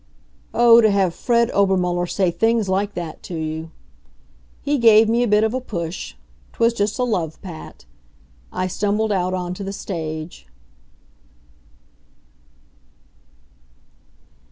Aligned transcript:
Oh, 0.51 0.81
to 0.81 0.89
have 0.89 1.13
Fred 1.13 1.51
Obermuller 1.51 2.07
say 2.07 2.31
things 2.31 2.67
like 2.67 2.95
that 2.95 3.21
to 3.21 3.35
you! 3.35 3.69
He 4.59 4.79
gave 4.79 5.07
me 5.07 5.21
a 5.21 5.27
bit 5.27 5.43
of 5.43 5.53
a 5.53 5.61
push. 5.61 6.15
'Twas 6.53 6.73
just 6.73 6.97
a 6.97 7.03
love 7.03 7.39
pat. 7.43 7.85
I 8.51 8.65
stumbled 8.65 9.11
out 9.11 9.35
on 9.35 9.53
to 9.53 9.63
the 9.63 9.71
stage. 9.71 10.47